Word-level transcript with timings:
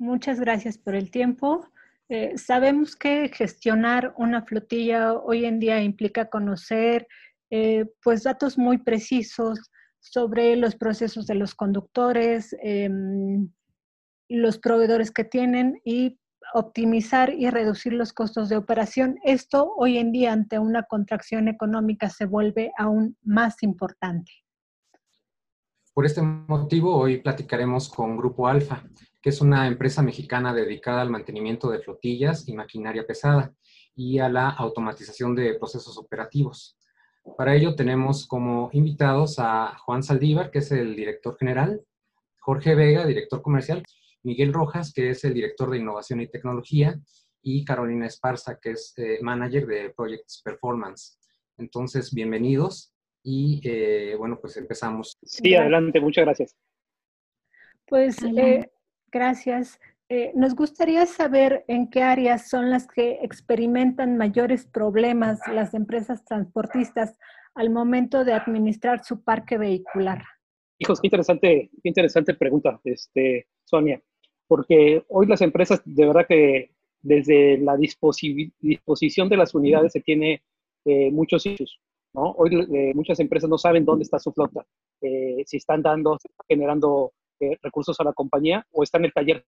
Muchas 0.00 0.40
gracias 0.40 0.78
por 0.78 0.94
el 0.94 1.10
tiempo. 1.10 1.68
Eh, 2.08 2.38
sabemos 2.38 2.96
que 2.96 3.28
gestionar 3.28 4.14
una 4.16 4.40
flotilla 4.40 5.12
hoy 5.12 5.44
en 5.44 5.60
día 5.60 5.82
implica 5.82 6.30
conocer 6.30 7.06
eh, 7.50 7.84
pues 8.02 8.22
datos 8.22 8.56
muy 8.56 8.78
precisos 8.78 9.70
sobre 9.98 10.56
los 10.56 10.74
procesos 10.74 11.26
de 11.26 11.34
los 11.34 11.54
conductores, 11.54 12.56
em, 12.62 13.50
los 14.30 14.58
proveedores 14.58 15.10
que 15.10 15.24
tienen 15.24 15.82
y 15.84 16.18
optimizar 16.54 17.34
y 17.34 17.50
reducir 17.50 17.92
los 17.92 18.14
costos 18.14 18.48
de 18.48 18.56
operación. 18.56 19.18
Esto 19.22 19.70
hoy 19.76 19.98
en 19.98 20.12
día 20.12 20.32
ante 20.32 20.58
una 20.58 20.84
contracción 20.84 21.46
económica 21.46 22.08
se 22.08 22.24
vuelve 22.24 22.72
aún 22.78 23.18
más 23.22 23.62
importante. 23.62 24.32
Por 25.92 26.06
este 26.06 26.22
motivo, 26.22 26.96
hoy 26.96 27.18
platicaremos 27.18 27.90
con 27.90 28.16
Grupo 28.16 28.48
Alfa, 28.48 28.82
que 29.22 29.30
es 29.30 29.40
una 29.40 29.66
empresa 29.66 30.02
mexicana 30.02 30.54
dedicada 30.54 31.02
al 31.02 31.10
mantenimiento 31.10 31.70
de 31.70 31.80
flotillas 31.80 32.48
y 32.48 32.54
maquinaria 32.54 33.06
pesada 33.06 33.52
y 33.94 34.18
a 34.18 34.28
la 34.28 34.48
automatización 34.48 35.34
de 35.34 35.54
procesos 35.54 35.98
operativos. 35.98 36.78
Para 37.36 37.54
ello 37.54 37.74
tenemos 37.74 38.26
como 38.26 38.70
invitados 38.72 39.38
a 39.38 39.76
Juan 39.78 40.02
Saldívar, 40.02 40.50
que 40.50 40.60
es 40.60 40.72
el 40.72 40.96
director 40.96 41.36
general, 41.36 41.82
Jorge 42.38 42.74
Vega, 42.74 43.04
director 43.06 43.42
comercial, 43.42 43.82
Miguel 44.22 44.52
Rojas, 44.52 44.92
que 44.92 45.10
es 45.10 45.24
el 45.24 45.34
director 45.34 45.70
de 45.70 45.78
innovación 45.78 46.20
y 46.20 46.28
tecnología, 46.28 46.98
y 47.42 47.64
Carolina 47.64 48.06
Esparza, 48.06 48.58
que 48.60 48.72
es 48.72 48.94
eh, 48.96 49.18
manager 49.22 49.66
de 49.66 49.90
Projects 49.90 50.42
Performance. 50.44 51.18
Entonces, 51.58 52.12
bienvenidos 52.12 52.92
y 53.22 53.60
eh, 53.64 54.14
bueno, 54.16 54.38
pues 54.40 54.56
empezamos. 54.56 55.16
Sí, 55.22 55.54
adelante, 55.54 56.00
muchas 56.00 56.24
gracias. 56.24 56.56
Pues 57.86 58.22
eh, 58.22 58.70
gracias. 59.10 59.80
nos 60.34 60.54
gustaría 60.54 61.06
saber 61.06 61.64
en 61.68 61.88
qué 61.88 62.02
áreas 62.02 62.48
son 62.48 62.70
las 62.70 62.88
que 62.88 63.20
experimentan 63.22 64.16
mayores 64.16 64.66
problemas 64.66 65.38
las 65.52 65.72
empresas 65.74 66.24
transportistas 66.24 67.16
al 67.54 67.70
momento 67.70 68.24
de 68.24 68.32
administrar 68.32 69.04
su 69.04 69.22
parque 69.22 69.56
vehicular. 69.56 70.22
Hijos, 70.78 71.00
qué 71.00 71.06
interesante, 71.06 71.70
qué 71.82 71.88
interesante 71.88 72.34
pregunta, 72.34 72.80
este, 72.84 73.46
Sonia 73.64 74.02
porque 74.50 75.04
hoy 75.06 75.28
las 75.28 75.42
empresas, 75.42 75.80
de 75.84 76.06
verdad 76.06 76.26
que 76.28 76.72
desde 77.02 77.56
la 77.58 77.76
disposición 77.76 79.28
de 79.28 79.36
las 79.36 79.54
unidades 79.54 79.92
se 79.92 80.00
tiene 80.00 80.42
eh, 80.84 81.12
muchos 81.12 81.46
issues. 81.46 81.78
¿no? 82.14 82.32
Hoy 82.32 82.66
eh, 82.74 82.92
muchas 82.92 83.20
empresas 83.20 83.48
no 83.48 83.58
saben 83.58 83.84
dónde 83.84 84.02
está 84.02 84.18
su 84.18 84.32
flota, 84.32 84.66
eh, 85.02 85.44
si 85.46 85.58
están 85.58 85.82
dando, 85.82 86.18
generando 86.48 87.12
recursos 87.62 87.98
a 88.00 88.04
la 88.04 88.12
compañía 88.12 88.66
o 88.72 88.82
está 88.82 88.98
en 88.98 89.06
el 89.06 89.12
taller 89.12 89.44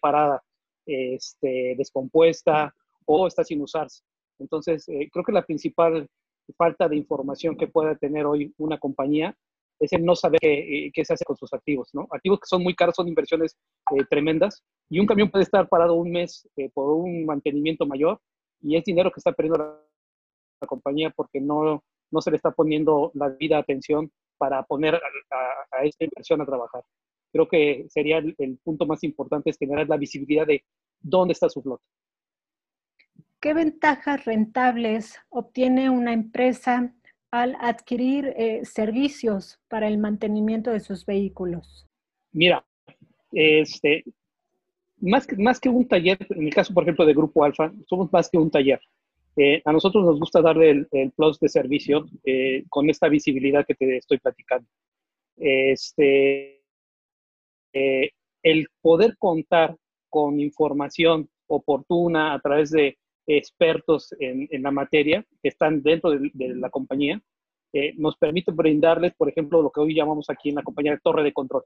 parada, 0.00 0.42
este, 0.86 1.74
descompuesta 1.76 2.74
o 3.04 3.26
está 3.26 3.44
sin 3.44 3.60
usarse. 3.62 4.02
Entonces, 4.38 4.84
creo 4.86 5.24
que 5.24 5.32
la 5.32 5.44
principal 5.44 6.08
falta 6.56 6.88
de 6.88 6.96
información 6.96 7.56
que 7.56 7.66
pueda 7.66 7.96
tener 7.96 8.26
hoy 8.26 8.52
una 8.58 8.78
compañía 8.78 9.36
es 9.78 9.92
el 9.92 10.04
no 10.04 10.14
saber 10.14 10.38
qué, 10.40 10.90
qué, 10.92 11.04
se 11.04 11.14
hace 11.14 11.24
con 11.24 11.36
sus 11.36 11.52
activos, 11.52 11.90
¿no? 11.92 12.06
Activos 12.10 12.40
que 12.40 12.46
son 12.46 12.62
muy 12.62 12.74
caros, 12.74 12.96
son 12.96 13.08
inversiones 13.08 13.56
eh, 13.94 14.04
tremendas, 14.08 14.62
y 14.88 15.00
un 15.00 15.06
camión 15.06 15.30
puede 15.30 15.44
estar 15.44 15.68
parado 15.68 15.94
un 15.94 16.10
mes 16.10 16.48
eh, 16.56 16.70
por 16.72 16.90
un 16.90 17.26
mantenimiento 17.26 17.86
mayor, 17.86 18.20
y 18.60 18.76
es 18.76 18.84
dinero 18.84 19.10
que 19.10 19.20
está 19.20 19.32
perdiendo 19.32 19.58
la, 19.58 19.82
compañía 20.66 21.10
porque 21.14 21.38
no, 21.38 21.84
no 22.10 22.20
se 22.22 22.30
le 22.30 22.36
está 22.38 22.50
poniendo 22.50 23.10
la 23.14 23.28
vida 23.28 23.58
atención 23.58 24.10
para 24.38 24.62
poner 24.62 24.94
a, 24.94 25.84
esta 25.84 26.04
inversión 26.04 26.40
a 26.40 26.46
trabajar. 26.46 26.82
Creo 27.32 27.48
que 27.48 27.86
sería 27.88 28.18
el, 28.18 28.34
el 28.38 28.58
punto 28.58 28.86
más 28.86 29.02
importante, 29.04 29.50
es 29.50 29.58
generar 29.58 29.88
la 29.88 29.96
visibilidad 29.96 30.46
de 30.46 30.64
dónde 31.00 31.32
está 31.32 31.48
su 31.48 31.62
flota. 31.62 31.82
¿Qué 33.40 33.54
ventajas 33.54 34.24
rentables 34.24 35.20
obtiene 35.28 35.90
una 35.90 36.12
empresa 36.12 36.92
al 37.30 37.56
adquirir 37.60 38.32
eh, 38.36 38.64
servicios 38.64 39.60
para 39.68 39.88
el 39.88 39.98
mantenimiento 39.98 40.70
de 40.70 40.80
sus 40.80 41.04
vehículos? 41.04 41.86
Mira, 42.32 42.64
este, 43.32 44.04
más, 44.98 45.26
que, 45.26 45.36
más 45.36 45.60
que 45.60 45.68
un 45.68 45.86
taller, 45.86 46.18
en 46.30 46.46
el 46.46 46.54
caso, 46.54 46.72
por 46.72 46.84
ejemplo, 46.84 47.04
de 47.04 47.14
Grupo 47.14 47.44
Alfa, 47.44 47.72
somos 47.86 48.10
más 48.12 48.30
que 48.30 48.38
un 48.38 48.50
taller. 48.50 48.80
Eh, 49.36 49.60
a 49.64 49.72
nosotros 49.72 50.04
nos 50.04 50.18
gusta 50.18 50.40
darle 50.40 50.86
el, 50.90 51.12
plus 51.12 51.38
de 51.38 51.48
servicio 51.48 52.06
eh, 52.24 52.64
con 52.70 52.88
esta 52.88 53.08
visibilidad 53.08 53.66
que 53.66 53.74
te 53.74 53.98
estoy 53.98 54.18
platicando. 54.18 54.68
Este, 55.36 56.62
el 57.72 58.68
poder 58.80 59.16
contar 59.18 59.76
con 60.08 60.40
información 60.40 61.28
oportuna 61.46 62.32
a 62.32 62.40
través 62.40 62.70
de 62.70 62.96
expertos 63.26 64.14
en, 64.18 64.48
la 64.62 64.70
materia 64.70 65.24
que 65.42 65.48
están 65.48 65.82
dentro 65.82 66.10
de, 66.10 66.30
la 66.54 66.70
compañía, 66.70 67.20
eh, 67.72 67.92
nos 67.96 68.16
permite 68.16 68.52
brindarles, 68.52 69.14
por 69.14 69.28
ejemplo, 69.28 69.60
lo 69.60 69.70
que 69.70 69.80
hoy 69.80 69.94
llamamos 69.94 70.30
aquí 70.30 70.50
en 70.50 70.54
la 70.54 70.62
compañía 70.62 70.92
de 70.92 71.00
torre 71.02 71.22
de 71.22 71.32
control. 71.32 71.64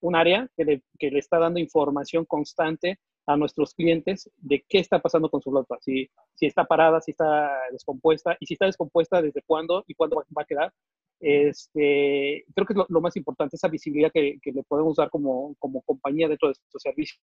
Un 0.00 0.16
área 0.16 0.48
que 0.56 0.64
le, 0.64 0.82
está 1.18 1.38
dando 1.38 1.60
información 1.60 2.24
constante 2.24 2.98
a 3.32 3.36
nuestros 3.36 3.74
clientes 3.74 4.30
de 4.36 4.64
qué 4.68 4.78
está 4.78 5.00
pasando 5.00 5.28
con 5.28 5.40
su 5.40 5.50
flota, 5.50 5.76
si, 5.80 6.08
si 6.34 6.46
está 6.46 6.64
parada, 6.64 7.00
si 7.00 7.12
está 7.12 7.50
descompuesta 7.72 8.36
y 8.40 8.46
si 8.46 8.54
está 8.54 8.66
descompuesta, 8.66 9.22
desde 9.22 9.42
cuándo 9.42 9.84
y 9.86 9.94
cuándo 9.94 10.16
va 10.36 10.42
a 10.42 10.46
quedar. 10.46 10.72
Este, 11.20 12.44
creo 12.54 12.66
que 12.66 12.72
es 12.72 12.78
lo, 12.88 13.00
más 13.00 13.14
importante, 13.16 13.56
esa 13.56 13.68
visibilidad 13.68 14.10
que, 14.10 14.38
que, 14.40 14.52
le 14.52 14.62
podemos 14.62 14.96
dar 14.96 15.10
como, 15.10 15.54
como 15.58 15.82
compañía 15.82 16.28
dentro 16.28 16.48
de 16.48 16.52
estos 16.52 16.82
servicios 16.82 17.20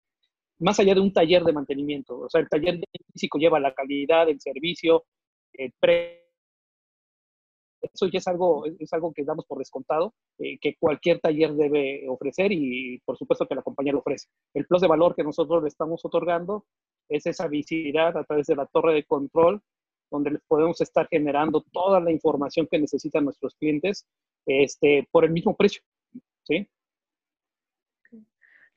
más 0.58 0.78
allá 0.80 0.94
de 0.94 1.00
un 1.00 1.12
taller 1.12 1.44
de 1.44 1.52
mantenimiento. 1.52 2.18
O 2.18 2.30
sea, 2.30 2.40
el 2.40 2.48
taller 2.48 2.80
físico 3.12 3.38
lleva 3.38 3.60
la 3.60 3.74
calidad 3.74 4.26
del 4.26 4.40
servicio, 4.40 5.04
el 5.52 5.72
pre 5.78 6.25
eso 7.92 8.06
ya 8.06 8.18
es 8.18 8.28
algo, 8.28 8.64
es 8.66 8.92
algo 8.92 9.12
que 9.12 9.24
damos 9.24 9.46
por 9.46 9.58
descontado, 9.58 10.14
eh, 10.38 10.58
que 10.58 10.76
cualquier 10.78 11.20
taller 11.20 11.54
debe 11.54 12.08
ofrecer 12.08 12.52
y 12.52 13.00
por 13.04 13.16
supuesto 13.16 13.46
que 13.46 13.54
la 13.54 13.62
compañía 13.62 13.92
lo 13.92 14.00
ofrece. 14.00 14.28
El 14.54 14.66
plus 14.66 14.82
de 14.82 14.88
valor 14.88 15.14
que 15.14 15.24
nosotros 15.24 15.62
le 15.62 15.68
estamos 15.68 16.04
otorgando 16.04 16.64
es 17.08 17.26
esa 17.26 17.48
visibilidad 17.48 18.16
a 18.16 18.24
través 18.24 18.46
de 18.46 18.56
la 18.56 18.66
torre 18.66 18.94
de 18.94 19.04
control, 19.04 19.60
donde 20.10 20.38
podemos 20.48 20.80
estar 20.80 21.08
generando 21.08 21.64
toda 21.72 22.00
la 22.00 22.12
información 22.12 22.68
que 22.70 22.78
necesitan 22.78 23.24
nuestros 23.24 23.54
clientes 23.56 24.06
este, 24.46 25.08
por 25.10 25.24
el 25.24 25.32
mismo 25.32 25.56
precio. 25.56 25.82
¿sí? 26.44 26.68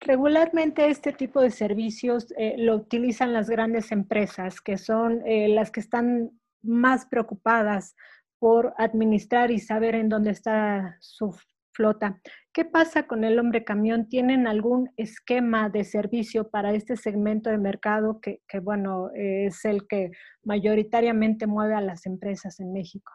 Regularmente 0.02 0.88
este 0.88 1.12
tipo 1.12 1.42
de 1.42 1.52
servicios 1.52 2.34
eh, 2.38 2.56
lo 2.58 2.76
utilizan 2.76 3.34
las 3.34 3.50
grandes 3.50 3.92
empresas, 3.92 4.62
que 4.62 4.78
son 4.78 5.22
eh, 5.26 5.50
las 5.50 5.72
que 5.72 5.82
están 5.82 6.32
más 6.62 7.06
preocupadas 7.06 7.96
por 8.40 8.74
administrar 8.78 9.52
y 9.52 9.60
saber 9.60 9.96
en 9.96 10.10
dónde 10.10 10.32
está 10.32 10.98
su 11.00 11.36
flota. 11.74 12.20
¿Qué 12.54 12.66
pasa 12.66 13.08
con 13.08 13.24
el 13.24 13.40
hombre 13.40 13.64
camión? 13.64 14.10
¿Tienen 14.10 14.48
algún 14.48 14.90
esquema 14.98 15.70
de 15.70 15.84
servicio 15.84 16.50
para 16.50 16.74
este 16.74 16.98
segmento 16.98 17.50
de 17.50 17.58
mercado 17.58 18.20
que, 18.22 18.42
bueno, 18.62 19.12
es 19.14 19.64
el 19.66 19.88
que 19.88 20.12
mayoritariamente 20.44 21.48
mueve 21.48 21.76
a 21.76 21.82
las 21.82 22.06
empresas 22.06 22.60
en 22.60 22.74
México? 22.74 23.12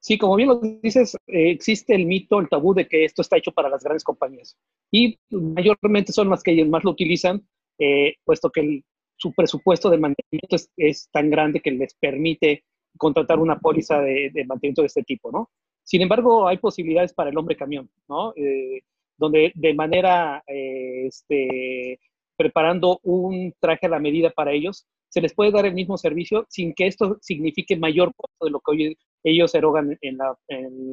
Sí, 0.00 0.16
como 0.18 0.36
bien 0.36 0.48
lo 0.48 0.60
dices, 0.82 1.16
eh, 1.26 1.50
existe 1.50 1.94
el 1.94 2.06
mito, 2.06 2.40
el 2.40 2.48
tabú 2.48 2.74
de 2.74 2.86
que 2.86 3.04
esto 3.04 3.22
está 3.22 3.36
hecho 3.36 3.52
para 3.52 3.68
las 3.68 3.82
grandes 3.82 4.04
compañías. 4.04 4.56
Y 4.90 5.18
mayormente 5.30 6.12
son 6.12 6.30
las 6.30 6.42
que 6.42 6.64
más 6.64 6.84
lo 6.84 6.92
utilizan, 6.92 7.46
eh, 7.78 8.14
puesto 8.24 8.50
que 8.50 8.82
su 9.16 9.32
presupuesto 9.34 9.90
de 9.90 9.98
mantenimiento 9.98 10.56
es, 10.76 11.08
tan 11.10 11.30
grande 11.30 11.60
que 11.60 11.72
les 11.72 11.94
permite 11.94 12.64
contratar 12.98 13.38
una 13.38 13.58
póliza 13.58 14.00
de, 14.00 14.30
mantenimiento 14.46 14.82
de 14.82 14.86
este 14.86 15.02
tipo, 15.02 15.32
¿no? 15.32 15.50
Sin 15.84 16.02
embargo, 16.02 16.46
hay 16.46 16.58
posibilidades 16.58 17.14
para 17.14 17.30
el 17.30 17.38
hombre 17.38 17.56
camión, 17.56 17.88
¿no? 18.08 18.34
Eh, 18.36 18.82
donde 19.16 19.52
de 19.54 19.74
manera, 19.74 20.42
este, 20.46 21.98
preparando 22.36 23.00
un 23.02 23.54
traje 23.58 23.86
a 23.86 23.90
la 23.90 23.98
medida 23.98 24.30
para 24.30 24.52
ellos, 24.52 24.86
se 25.08 25.20
les 25.20 25.34
puede 25.34 25.50
dar 25.50 25.66
el 25.66 25.74
mismo 25.74 25.96
servicio 25.96 26.46
sin 26.48 26.74
que 26.74 26.86
esto 26.86 27.18
signifique 27.20 27.76
mayor 27.76 28.12
costo 28.14 28.44
de 28.44 28.50
lo 28.50 28.60
que 28.60 28.70
hoy 28.70 28.98
ellos 29.24 29.54
erogan 29.54 29.96
en 30.00 30.18
la, 30.18 30.36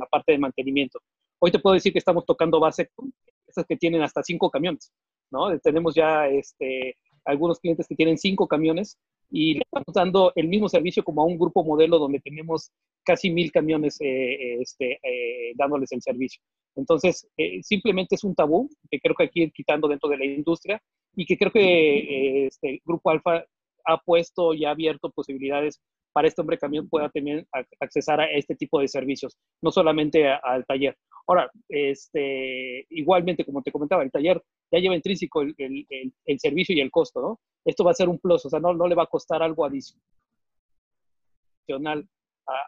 parte 0.09 0.31
de 0.31 0.39
mantenimiento. 0.39 0.99
Hoy 1.39 1.51
te 1.51 1.59
puedo 1.59 1.73
decir 1.73 1.91
que 1.91 1.99
estamos 1.99 2.25
tocando 2.25 2.59
base 2.59 2.89
con 2.95 3.13
esas 3.47 3.65
que 3.65 3.75
tienen 3.75 4.01
hasta 4.01 4.23
cinco 4.23 4.49
camiones, 4.49 4.91
¿no? 5.31 5.57
Tenemos 5.59 5.93
ya 5.93 6.27
este, 6.27 6.97
algunos 7.25 7.59
clientes 7.59 7.87
que 7.87 7.95
tienen 7.95 8.17
cinco 8.17 8.47
camiones 8.47 8.97
y 9.29 9.55
le 9.55 9.61
estamos 9.61 9.93
dando 9.93 10.31
el 10.35 10.47
mismo 10.47 10.69
servicio 10.69 11.03
como 11.03 11.21
a 11.21 11.25
un 11.25 11.37
grupo 11.37 11.63
modelo 11.63 11.99
donde 11.99 12.19
tenemos 12.19 12.71
casi 13.03 13.29
mil 13.29 13.51
camiones 13.51 13.97
eh, 14.01 14.61
este, 14.61 14.99
eh, 15.03 15.53
dándoles 15.55 15.91
el 15.91 16.01
servicio. 16.01 16.41
Entonces, 16.75 17.27
eh, 17.37 17.61
simplemente 17.63 18.15
es 18.15 18.23
un 18.23 18.35
tabú 18.35 18.69
que 18.89 18.99
creo 18.99 19.15
que 19.15 19.23
hay 19.23 19.29
que 19.29 19.39
ir 19.41 19.51
quitando 19.51 19.87
dentro 19.87 20.09
de 20.09 20.17
la 20.17 20.25
industria 20.25 20.81
y 21.15 21.25
que 21.25 21.37
creo 21.37 21.51
que 21.51 22.47
este 22.47 22.81
Grupo 22.83 23.09
Alfa 23.09 23.45
ha 23.85 23.97
puesto 23.99 24.53
y 24.53 24.65
ha 24.65 24.71
abierto 24.71 25.09
posibilidades 25.11 25.79
para 26.11 26.27
este 26.27 26.41
hombre 26.41 26.57
camión 26.57 26.87
pueda 26.87 27.09
tener 27.09 27.45
accesar 27.79 28.21
a 28.21 28.31
este 28.31 28.55
tipo 28.55 28.79
de 28.79 28.87
servicios, 28.87 29.37
no 29.61 29.71
solamente 29.71 30.27
al 30.27 30.65
taller. 30.65 30.95
Ahora, 31.27 31.49
este, 31.67 32.85
igualmente, 32.89 33.43
como 33.43 33.61
te 33.61 33.71
comentaba, 33.71 34.03
el 34.03 34.11
taller 34.11 34.41
ya 34.75 34.81
lleva 34.81 34.95
intrínseco 34.95 35.41
el, 35.41 36.39
servicio 36.39 36.75
y 36.75 36.81
el 36.81 36.91
costo, 36.91 37.21
¿no? 37.21 37.39
Esto 37.63 37.83
va 37.83 37.91
a 37.91 37.95
ser 37.95 38.09
un 38.09 38.19
plus, 38.19 38.45
o 38.45 38.49
sea, 38.49 38.59
no, 38.59 38.73
no 38.73 38.87
le 38.87 38.95
va 38.95 39.03
a 39.03 39.07
costar 39.07 39.41
algo 39.41 39.65
adicional 39.65 39.97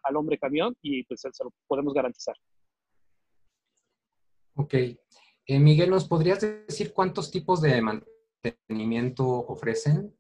al 0.04 0.16
hombre 0.16 0.40
camión 0.40 0.76
y 0.82 1.04
pues 1.04 1.22
se 1.22 1.44
lo 1.44 1.52
podemos 1.68 1.94
garantizar. 1.94 2.36
Ok. 4.56 4.74
Eh, 4.74 5.60
Miguel, 5.60 5.90
¿nos 5.92 6.08
podrías 6.08 6.42
decir 6.42 6.94
cuántos 6.94 7.30
tipos 7.30 7.62
de 7.62 7.82
mantenimiento 7.82 9.28
ofrecen? 9.28 10.16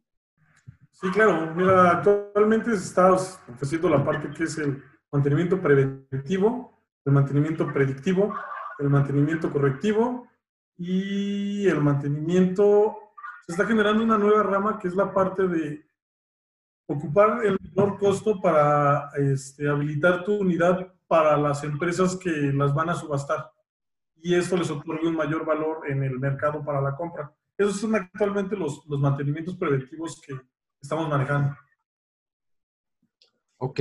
Sí, 0.91 1.09
claro. 1.11 1.55
Mira, 1.55 1.91
actualmente 1.91 2.73
estamos 2.73 3.39
ofreciendo 3.49 3.89
la 3.89 4.03
parte 4.05 4.29
que 4.35 4.43
es 4.43 4.57
el 4.57 4.83
mantenimiento 5.11 5.59
preventivo, 5.59 6.83
el 7.05 7.13
mantenimiento 7.13 7.71
predictivo, 7.73 8.33
el 8.79 8.89
mantenimiento 8.89 9.51
correctivo 9.51 10.27
y 10.77 11.68
el 11.68 11.81
mantenimiento. 11.81 12.97
Se 13.45 13.53
está 13.53 13.65
generando 13.65 14.03
una 14.03 14.18
nueva 14.18 14.44
rama 14.44 14.79
que 14.79 14.88
es 14.88 14.95
la 14.95 15.13
parte 15.13 15.47
de 15.47 15.85
ocupar 16.88 17.45
el 17.45 17.57
menor 17.59 17.97
costo 17.97 18.39
para 18.41 19.09
este, 19.15 19.68
habilitar 19.68 20.24
tu 20.24 20.35
unidad 20.35 20.94
para 21.07 21.38
las 21.38 21.63
empresas 21.63 22.15
que 22.15 22.29
las 22.29 22.74
van 22.74 22.89
a 22.89 22.95
subastar. 22.95 23.51
Y 24.15 24.35
esto 24.35 24.57
les 24.57 24.69
otorga 24.69 25.07
un 25.07 25.15
mayor 25.15 25.45
valor 25.45 25.89
en 25.89 26.03
el 26.03 26.19
mercado 26.19 26.63
para 26.63 26.81
la 26.81 26.95
compra. 26.95 27.33
Esos 27.57 27.80
son 27.80 27.95
actualmente 27.95 28.56
los, 28.56 28.85
los 28.88 29.00
mantenimientos 29.00 29.57
preventivos 29.57 30.21
que 30.21 30.39
estamos 30.81 31.09
manejando. 31.09 31.56
Ok. 33.57 33.80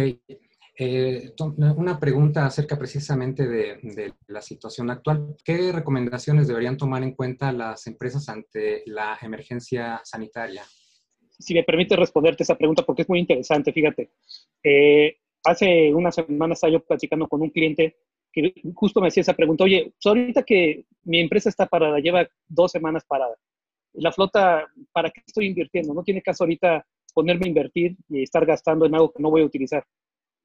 Eh, 0.78 1.32
una 1.58 1.98
pregunta 1.98 2.44
acerca 2.44 2.78
precisamente 2.78 3.48
de, 3.48 4.12
la 4.26 4.42
situación 4.42 4.90
actual. 4.90 5.34
¿Qué 5.42 5.72
recomendaciones 5.72 6.48
deberían 6.48 6.76
tomar 6.76 7.02
en 7.02 7.12
cuenta 7.12 7.50
las 7.52 7.86
empresas 7.86 8.28
ante 8.28 8.82
la 8.86 9.18
emergencia 9.22 10.00
sanitaria? 10.04 10.62
Si 11.38 11.54
me 11.54 11.64
permite 11.64 11.96
responderte 11.96 12.42
esa 12.42 12.56
pregunta, 12.56 12.84
porque 12.84 13.02
es 13.02 13.08
muy 13.08 13.20
interesante, 13.20 13.72
fíjate. 13.72 14.10
Eh, 14.62 15.16
hace 15.44 15.94
unas 15.94 16.14
semanas 16.14 16.58
estaba 16.58 16.72
yo 16.72 16.80
platicando 16.84 17.26
con 17.26 17.40
un 17.40 17.50
cliente 17.50 17.96
que 18.30 18.52
justo 18.74 19.00
me 19.00 19.08
hacía 19.08 19.22
esa 19.22 19.34
pregunta, 19.34 19.64
oye, 19.64 19.94
pues 19.94 20.06
ahorita 20.06 20.42
que 20.42 20.84
mi 21.04 21.20
empresa 21.20 21.48
está 21.48 21.66
parada, 21.66 22.00
lleva 22.00 22.28
dos 22.48 22.70
semanas 22.70 23.04
parada, 23.06 23.34
la 23.94 24.12
flota, 24.12 24.66
¿para 24.92 25.10
qué 25.10 25.22
estoy 25.26 25.46
invirtiendo? 25.46 25.94
No 25.94 26.02
tiene 26.02 26.20
caso 26.20 26.44
ahorita 26.44 26.86
ponerme 27.14 27.46
a 27.46 27.48
invertir 27.48 27.96
y 28.10 28.22
estar 28.22 28.44
gastando 28.44 28.84
en 28.84 28.94
algo 28.94 29.10
que 29.10 29.22
no 29.22 29.30
voy 29.30 29.40
a 29.40 29.46
utilizar. 29.46 29.86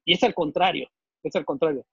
Y 0.04 0.14
es 0.14 0.22
al 0.22 0.34
contrario, 0.34 0.88
es 1.22 1.34
al 1.36 1.44
contrario. 1.44 1.84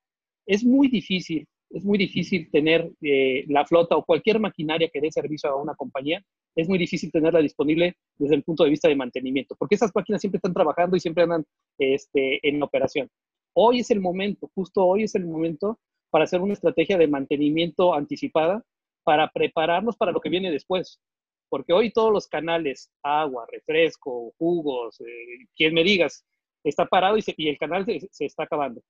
Es 0.46 0.64
muy 0.64 0.88
difícil, 0.88 1.46
es 1.70 1.84
muy 1.84 1.98
difícil 1.98 2.50
tener 2.50 2.90
eh, 3.02 3.44
la 3.48 3.64
flota 3.64 3.96
o 3.96 4.04
cualquier 4.04 4.40
maquinaria 4.40 4.90
que 4.92 5.00
dé 5.00 5.10
servicio 5.10 5.50
a 5.50 5.56
una 5.56 5.74
compañía, 5.74 6.22
es 6.56 6.68
muy 6.68 6.78
difícil 6.78 7.12
tenerla 7.12 7.40
disponible 7.40 7.96
desde 8.18 8.34
el 8.34 8.42
punto 8.42 8.64
de 8.64 8.70
vista 8.70 8.88
de 8.88 8.96
mantenimiento, 8.96 9.54
porque 9.56 9.76
esas 9.76 9.92
máquinas 9.94 10.20
siempre 10.20 10.38
están 10.38 10.54
trabajando 10.54 10.96
y 10.96 11.00
siempre 11.00 11.22
andan 11.22 11.44
este, 11.78 12.46
en 12.46 12.62
operación. 12.62 13.08
Hoy 13.54 13.80
es 13.80 13.90
el 13.90 14.00
momento, 14.00 14.50
justo 14.54 14.84
hoy 14.84 15.04
es 15.04 15.14
el 15.14 15.26
momento 15.26 15.78
para 16.10 16.24
hacer 16.24 16.40
una 16.40 16.52
estrategia 16.52 16.98
de 16.98 17.06
mantenimiento 17.06 17.94
anticipada 17.94 18.64
para 19.04 19.30
prepararnos 19.30 19.96
para 19.96 20.12
lo 20.12 20.20
que 20.20 20.28
viene 20.28 20.50
después. 20.50 21.00
Porque 21.48 21.72
hoy 21.72 21.90
todos 21.92 22.12
los 22.12 22.28
canales, 22.28 22.90
agua, 23.02 23.46
refresco, 23.50 24.32
jugos, 24.38 25.00
eh, 25.00 25.46
quien 25.56 25.74
me 25.74 25.82
digas, 25.82 26.24
está 26.64 26.86
parado 26.86 27.16
y, 27.18 27.48
el 27.48 27.58
canal 27.58 27.84
se, 27.84 28.24
está 28.24 28.44
acabando. 28.44 28.82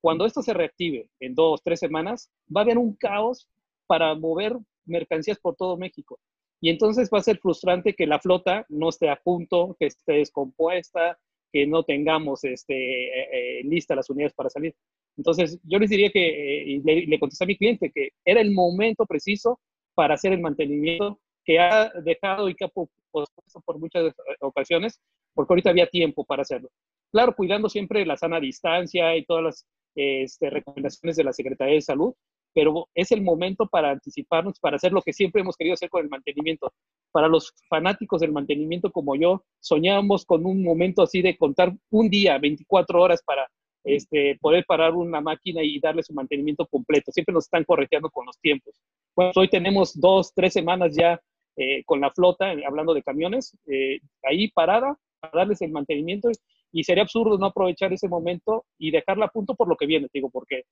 Cuando 0.00 0.26
esto 0.26 0.42
se 0.42 0.52
reactive 0.52 1.08
en 1.20 1.34
dos, 1.34 1.62
tres 1.62 1.80
semanas, 1.80 2.30
va 2.54 2.60
a 2.60 2.64
haber 2.64 2.78
un 2.78 2.94
caos 2.94 3.48
para 3.86 4.14
mover 4.14 4.56
mercancías 4.84 5.38
por 5.38 5.56
todo 5.56 5.76
México. 5.76 6.18
Y 6.60 6.70
entonces 6.70 7.10
va 7.12 7.18
a 7.18 7.22
ser 7.22 7.38
frustrante 7.38 7.94
que 7.94 8.06
la 8.06 8.18
flota 8.18 8.64
no 8.68 8.88
esté 8.88 9.08
a 9.08 9.16
punto, 9.16 9.76
que 9.78 9.86
esté 9.86 10.14
descompuesta, 10.14 11.18
que 11.52 11.66
no 11.66 11.84
tengamos 11.84 12.44
este, 12.44 12.74
eh, 12.74 13.60
eh, 13.60 13.64
listas 13.64 13.96
las 13.96 14.10
unidades 14.10 14.34
para 14.34 14.50
salir. 14.50 14.74
Entonces, 15.16 15.58
yo 15.62 15.78
les 15.78 15.90
diría 15.90 16.10
que, 16.10 16.80
le, 16.84 17.06
le 17.06 17.18
contesté 17.20 17.44
a 17.44 17.46
mi 17.46 17.56
cliente 17.56 17.92
que 17.94 18.10
era 18.24 18.40
el 18.40 18.50
momento 18.50 19.06
preciso 19.06 19.60
para 19.94 20.14
hacer 20.14 20.32
el 20.32 20.40
mantenimiento 20.40 21.20
que 21.44 21.58
ha 21.58 21.90
dejado 22.02 22.48
y 22.48 22.54
que 22.54 22.64
ha 22.64 22.68
pospuesto 22.68 23.60
por 23.64 23.78
muchas 23.78 24.12
ocasiones, 24.40 25.00
porque 25.34 25.52
ahorita 25.52 25.70
había 25.70 25.86
tiempo 25.86 26.24
para 26.24 26.42
hacerlo. 26.42 26.70
Claro, 27.12 27.34
cuidando 27.34 27.68
siempre 27.68 28.04
la 28.04 28.16
sana 28.16 28.40
distancia 28.40 29.16
y 29.16 29.24
todas 29.24 29.44
las 29.44 29.66
este, 29.94 30.50
recomendaciones 30.50 31.16
de 31.16 31.24
la 31.24 31.32
Secretaría 31.32 31.74
de 31.74 31.80
Salud, 31.80 32.14
pero 32.52 32.88
es 32.94 33.10
el 33.12 33.22
momento 33.22 33.66
para 33.66 33.90
anticiparnos, 33.90 34.58
para 34.60 34.76
hacer 34.76 34.92
lo 34.92 35.02
que 35.02 35.12
siempre 35.12 35.42
hemos 35.42 35.56
querido 35.56 35.74
hacer 35.74 35.90
con 35.90 36.02
el 36.02 36.08
mantenimiento. 36.08 36.72
Para 37.12 37.28
los 37.28 37.52
fanáticos 37.68 38.20
del 38.20 38.32
mantenimiento 38.32 38.90
como 38.90 39.16
yo, 39.16 39.44
soñábamos 39.60 40.24
con 40.24 40.46
un 40.46 40.62
momento 40.62 41.02
así 41.02 41.20
de 41.20 41.36
contar 41.36 41.72
un 41.90 42.08
día, 42.08 42.38
24 42.38 43.00
horas 43.00 43.22
para 43.24 43.48
este, 43.84 44.38
poder 44.40 44.64
parar 44.66 44.92
una 44.94 45.20
máquina 45.20 45.62
y 45.62 45.78
darle 45.78 46.02
su 46.02 46.14
mantenimiento 46.14 46.66
completo. 46.66 47.12
Siempre 47.12 47.32
nos 47.32 47.44
están 47.44 47.64
correteando 47.64 48.08
con 48.10 48.26
los 48.26 48.38
tiempos. 48.38 48.74
Bueno, 49.14 49.32
hoy 49.36 49.48
tenemos 49.48 49.98
dos, 50.00 50.32
tres 50.34 50.52
semanas 50.52 50.96
ya 50.96 51.20
eh, 51.56 51.84
con 51.84 52.00
la 52.00 52.10
flota, 52.10 52.52
eh, 52.52 52.64
hablando 52.66 52.94
de 52.94 53.02
camiones, 53.02 53.56
eh, 53.66 54.00
ahí 54.24 54.50
parada 54.50 54.98
para 55.20 55.38
darles 55.38 55.62
el 55.62 55.70
mantenimiento 55.70 56.28
y 56.72 56.82
sería 56.82 57.04
absurdo 57.04 57.38
no 57.38 57.46
aprovechar 57.46 57.92
ese 57.92 58.08
momento 58.08 58.64
y 58.76 58.90
dejarla 58.90 59.26
a 59.26 59.30
punto 59.30 59.54
por 59.54 59.68
lo 59.68 59.76
que 59.76 59.86
viene, 59.86 60.08
digo, 60.12 60.30
porque 60.30 60.64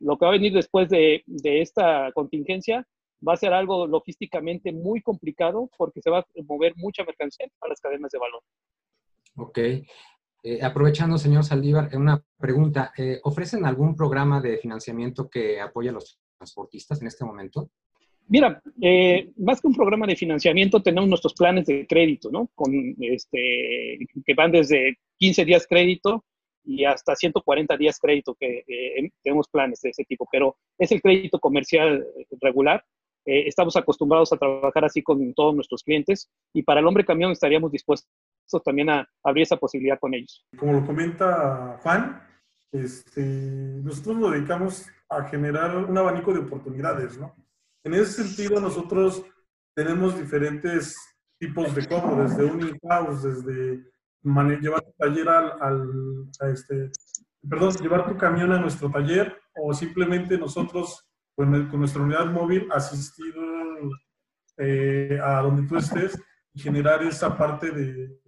lo 0.00 0.18
que 0.18 0.24
va 0.26 0.32
a 0.32 0.34
venir 0.34 0.52
después 0.52 0.90
de, 0.90 1.24
esta 1.42 2.12
contingencia 2.12 2.86
va 3.26 3.32
a 3.32 3.38
ser 3.38 3.54
algo 3.54 3.86
logísticamente 3.86 4.72
muy 4.72 5.00
complicado 5.00 5.70
porque 5.78 6.02
se 6.02 6.10
va 6.10 6.18
a 6.18 6.26
mover 6.46 6.74
mucha 6.76 7.04
mercancía 7.04 7.46
a 7.62 7.68
las 7.68 7.80
cadenas 7.80 8.10
de 8.10 8.18
valor. 8.18 8.42
Ok. 9.36 9.58
aprovechando, 10.62 11.16
señor 11.16 11.44
Saldívar, 11.44 11.88
una 11.96 12.22
pregunta. 12.36 12.92
¿Ofrecen 13.22 13.64
algún 13.64 13.96
programa 13.96 14.42
de 14.42 14.58
financiamiento 14.58 15.30
que 15.30 15.58
apoye 15.58 15.88
a 15.88 15.92
los 15.92 16.20
transportistas 16.36 17.00
en 17.00 17.06
este 17.06 17.24
momento? 17.24 17.70
Mira, 18.28 18.62
eh, 18.80 19.30
más 19.36 19.60
que 19.60 19.68
un 19.68 19.74
programa 19.74 20.06
de 20.06 20.16
financiamiento, 20.16 20.82
tenemos 20.82 21.08
nuestros 21.08 21.34
planes 21.34 21.66
de 21.66 21.86
crédito, 21.86 22.30
¿no? 22.30 22.48
Con 22.54 22.72
este, 23.00 23.98
que 24.24 24.34
van 24.34 24.52
desde 24.52 24.98
15 25.18 25.44
días 25.44 25.66
crédito 25.68 26.24
y 26.64 26.84
hasta 26.84 27.14
140 27.14 27.76
días 27.76 27.98
crédito, 28.00 28.34
que 28.34 28.64
eh, 28.66 29.10
tenemos 29.22 29.48
planes 29.48 29.80
de 29.82 29.90
ese 29.90 30.04
tipo, 30.04 30.26
pero 30.30 30.56
es 30.78 30.90
el 30.92 31.02
crédito 31.02 31.38
comercial 31.38 32.06
regular. 32.40 32.82
Eh, 33.26 33.46
estamos 33.46 33.76
acostumbrados 33.76 34.32
a 34.32 34.36
trabajar 34.36 34.84
así 34.84 35.02
con 35.02 35.32
todos 35.34 35.54
nuestros 35.54 35.82
clientes 35.82 36.30
y 36.52 36.62
para 36.62 36.80
el 36.80 36.86
hombre 36.86 37.04
camión 37.04 37.32
estaríamos 37.32 37.72
dispuestos 37.72 38.08
también 38.64 38.90
a 38.90 39.08
abrir 39.22 39.42
esa 39.42 39.56
posibilidad 39.56 39.98
con 39.98 40.14
ellos. 40.14 40.46
Como 40.58 40.72
lo 40.72 40.86
comenta 40.86 41.78
Juan, 41.82 42.22
este, 42.72 43.22
nosotros 43.82 44.18
nos 44.18 44.32
dedicamos 44.32 44.86
a 45.08 45.24
generar 45.24 45.76
un 45.76 45.96
abanico 45.96 46.32
de 46.32 46.40
oportunidades, 46.40 47.18
¿no? 47.18 47.34
En 47.84 47.94
ese 47.94 48.24
sentido, 48.24 48.60
nosotros 48.60 49.24
tenemos 49.76 50.18
diferentes 50.18 50.96
tipos 51.38 51.74
de 51.74 51.86
cobro, 51.86 52.22
desde 52.22 52.44
un 52.44 52.60
in-house, 52.60 53.22
desde 53.22 53.84
llevar 54.22 54.82
tu 54.82 54.92
taller 54.98 55.28
al, 55.28 56.30
este, 56.50 56.90
perdón, 57.48 57.74
llevar 57.74 58.08
tu 58.08 58.16
camión 58.16 58.52
a 58.52 58.58
nuestro 58.58 58.90
taller 58.90 59.36
o 59.54 59.74
simplemente 59.74 60.38
nosotros 60.38 61.06
con, 61.34 61.68
con 61.68 61.80
nuestra 61.80 62.02
unidad 62.02 62.26
móvil 62.26 62.68
asistir 62.72 63.34
eh, 64.56 65.18
a 65.22 65.42
donde 65.42 65.68
tú 65.68 65.76
estés 65.76 66.18
y 66.54 66.60
generar 66.60 67.02
esa 67.02 67.36
parte 67.36 67.70
de, 67.70 68.18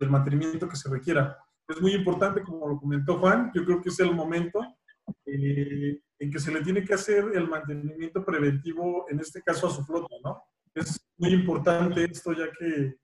del 0.00 0.10
mantenimiento 0.10 0.68
que 0.68 0.76
se 0.76 0.88
requiera. 0.88 1.36
Es 1.68 1.80
muy 1.80 1.92
importante, 1.92 2.42
como 2.42 2.66
lo 2.66 2.78
comentó 2.78 3.18
Juan, 3.18 3.52
yo 3.54 3.64
creo 3.64 3.80
que 3.82 3.90
es 3.90 4.00
el 4.00 4.14
momento 4.14 4.60
eh, 5.26 6.00
en 6.18 6.30
que 6.30 6.38
se 6.38 6.52
le 6.52 6.62
tiene 6.62 6.84
que 6.84 6.94
hacer 6.94 7.24
el 7.34 7.48
mantenimiento 7.48 8.24
preventivo, 8.24 9.06
en 9.08 9.20
este 9.20 9.42
caso 9.42 9.68
a 9.68 9.70
su 9.70 9.84
flota, 9.84 10.14
¿no? 10.24 10.42
Es 10.74 11.00
muy 11.16 11.30
importante 11.30 12.04
esto 12.04 12.32
ya 12.32 12.50
que 12.58 12.96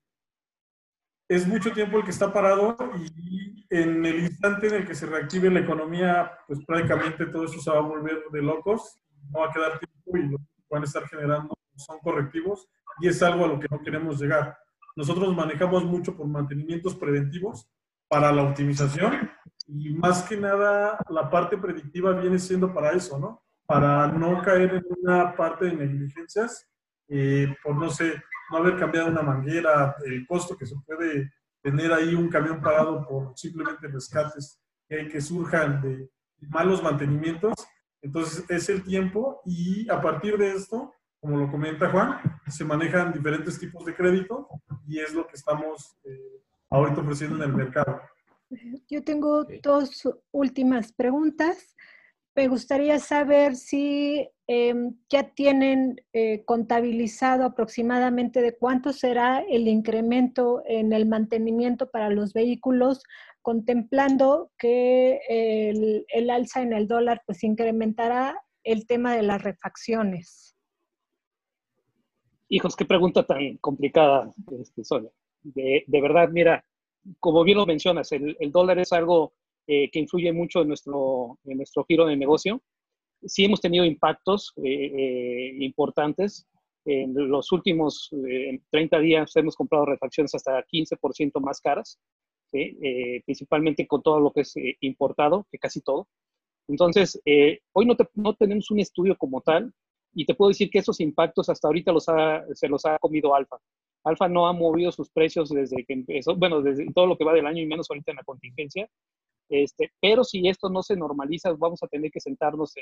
es 1.28 1.46
mucho 1.46 1.72
tiempo 1.72 1.98
el 1.98 2.04
que 2.04 2.10
está 2.10 2.32
parado 2.32 2.76
y 2.96 3.66
en 3.70 4.04
el 4.04 4.20
instante 4.20 4.68
en 4.68 4.74
el 4.74 4.86
que 4.86 4.94
se 4.94 5.06
reactive 5.06 5.50
la 5.50 5.60
economía, 5.60 6.32
pues 6.46 6.60
prácticamente 6.66 7.26
todo 7.26 7.44
eso 7.44 7.60
se 7.60 7.70
va 7.70 7.78
a 7.78 7.82
volver 7.82 8.24
de 8.30 8.42
locos, 8.42 9.00
no 9.30 9.40
va 9.40 9.46
a 9.46 9.52
quedar 9.52 9.78
tiempo 9.78 10.18
y 10.18 10.30
lo 10.30 10.38
que 10.38 10.44
van 10.68 10.82
a 10.82 10.86
estar 10.86 11.08
generando 11.08 11.54
son 11.76 11.98
correctivos 12.00 12.68
y 13.00 13.08
es 13.08 13.22
algo 13.22 13.44
a 13.44 13.48
lo 13.48 13.58
que 13.58 13.68
no 13.70 13.80
queremos 13.80 14.20
llegar. 14.20 14.56
Nosotros 14.96 15.34
manejamos 15.34 15.84
mucho 15.84 16.16
por 16.16 16.26
mantenimientos 16.26 16.94
preventivos 16.94 17.68
para 18.06 18.30
la 18.30 18.42
optimización 18.42 19.30
y 19.66 19.94
más 19.94 20.22
que 20.22 20.36
nada 20.36 20.98
la 21.08 21.30
parte 21.30 21.56
predictiva 21.56 22.12
viene 22.12 22.38
siendo 22.38 22.72
para 22.72 22.92
eso, 22.92 23.18
¿no? 23.18 23.42
Para 23.66 24.08
no 24.08 24.42
caer 24.42 24.74
en 24.74 24.84
una 25.00 25.34
parte 25.34 25.66
de 25.66 25.74
negligencias, 25.74 26.68
eh, 27.08 27.54
por 27.62 27.76
no 27.76 27.88
sé, 27.90 28.22
no 28.50 28.58
haber 28.58 28.78
cambiado 28.78 29.08
una 29.08 29.22
manguera, 29.22 29.96
el 30.04 30.26
costo 30.26 30.56
que 30.56 30.66
se 30.66 30.76
puede 30.86 31.32
tener 31.62 31.92
ahí 31.92 32.14
un 32.14 32.28
camión 32.28 32.60
parado 32.60 33.06
por 33.06 33.36
simplemente 33.36 33.88
rescates 33.88 34.60
que 34.88 35.20
surjan 35.20 35.80
de 35.80 36.08
malos 36.42 36.82
mantenimientos. 36.82 37.54
Entonces 38.02 38.44
es 38.48 38.68
el 38.68 38.84
tiempo 38.84 39.40
y 39.46 39.88
a 39.90 40.00
partir 40.00 40.36
de 40.36 40.52
esto 40.52 40.94
como 41.24 41.38
lo 41.38 41.50
comenta 41.50 41.88
Juan, 41.88 42.20
se 42.48 42.66
manejan 42.66 43.10
diferentes 43.10 43.58
tipos 43.58 43.82
de 43.86 43.94
crédito 43.94 44.46
y 44.86 44.98
es 44.98 45.14
lo 45.14 45.26
que 45.26 45.36
estamos 45.36 45.96
eh, 46.04 46.42
ahorita 46.68 47.00
ofreciendo 47.00 47.36
en 47.36 47.50
el 47.50 47.56
mercado. 47.56 48.02
Yo 48.88 49.02
tengo 49.02 49.44
dos 49.62 50.08
últimas 50.32 50.92
preguntas. 50.92 51.74
Me 52.36 52.48
gustaría 52.48 52.98
saber 52.98 53.54
si 53.54 54.28
em, 54.48 54.96
ya 55.08 55.34
tienen 55.34 56.00
eh, 56.12 56.44
contabilizado 56.44 57.44
aproximadamente 57.44 58.42
de 58.42 58.56
cuánto 58.56 58.92
será 58.92 59.44
el 59.48 59.68
incremento 59.68 60.62
en 60.66 60.92
el 60.92 61.06
mantenimiento 61.06 61.90
para 61.90 62.10
los 62.10 62.32
vehículos, 62.32 63.04
contemplando 63.40 64.50
que 64.58 65.20
el, 65.28 66.06
el 66.08 66.30
alza 66.30 66.62
en 66.62 66.72
el 66.72 66.88
dólar 66.88 67.22
pues 67.24 67.44
incrementará 67.44 68.36
el 68.64 68.86
tema 68.86 69.14
de 69.14 69.22
las 69.22 69.42
refacciones. 69.42 70.56
Hijos, 72.48 72.76
qué 72.76 72.84
pregunta 72.84 73.24
tan 73.24 73.56
complicada, 73.58 74.30
este, 74.60 74.84
Sonia. 74.84 75.10
De, 75.42 75.84
de 75.86 76.00
verdad, 76.00 76.28
mira, 76.30 76.64
como 77.20 77.44
bien 77.44 77.58
lo 77.58 77.66
mencionas, 77.66 78.12
el, 78.12 78.36
el 78.40 78.52
dólar 78.52 78.78
es 78.78 78.92
algo 78.92 79.34
eh, 79.66 79.90
que 79.90 79.98
influye 79.98 80.30
mucho 80.30 80.60
en 80.60 80.68
nuestro, 80.68 81.38
en 81.44 81.56
nuestro 81.56 81.84
giro 81.84 82.04
de 82.04 82.16
negocio. 82.16 82.62
Sí 83.22 83.44
hemos 83.46 83.62
tenido 83.62 83.86
impactos 83.86 84.52
eh, 84.56 84.62
eh, 84.62 85.56
importantes. 85.60 86.46
En 86.84 87.14
los 87.14 87.50
últimos 87.50 88.10
30 88.70 88.98
días 88.98 89.34
hemos 89.36 89.56
comprado 89.56 89.86
refacciones 89.86 90.34
hasta 90.34 90.62
15% 90.66 91.40
más 91.40 91.58
caras, 91.62 91.98
principalmente 93.24 93.86
con 93.86 94.02
todo 94.02 94.20
lo 94.20 94.30
que 94.32 94.42
es 94.42 94.52
importado, 94.80 95.46
que 95.50 95.58
casi 95.58 95.80
todo. 95.80 96.08
Entonces, 96.68 97.18
hoy 97.72 97.86
no, 97.86 97.96
no 98.16 98.34
tenemos 98.34 98.70
un 98.70 98.80
estudio 98.80 99.16
como 99.16 99.40
tal 99.40 99.72
y 100.12 100.26
te 100.26 100.34
puedo 100.34 100.50
decir 100.50 100.68
que 100.68 100.80
esos 100.80 101.00
impactos 101.00 101.48
hasta 101.48 101.68
ahorita 101.68 101.90
los 101.90 102.04
se 102.52 102.68
los 102.68 102.84
ha 102.84 102.98
comido 102.98 103.34
Alfa. 103.34 103.56
Alfa 104.04 104.28
no 104.28 104.46
ha 104.46 104.52
movido 104.52 104.92
sus 104.92 105.10
precios 105.10 105.48
desde 105.48 105.84
que 105.84 105.94
empezó, 105.94 106.36
bueno, 106.36 106.60
desde 106.60 106.86
todo 106.92 107.06
lo 107.06 107.16
que 107.16 107.24
va 107.24 107.32
del 107.32 107.46
año 107.46 107.62
y 107.62 107.66
menos 107.66 107.90
ahorita 107.90 108.12
en 108.12 108.16
la 108.16 108.24
contingencia. 108.24 108.88
Este, 109.48 109.92
pero 110.00 110.24
si 110.24 110.46
esto 110.48 110.68
no 110.68 110.82
se 110.82 110.96
normaliza, 110.96 111.52
vamos 111.52 111.82
a 111.82 111.88
tener 111.88 112.10
que 112.10 112.20
sentarnos 112.20 112.74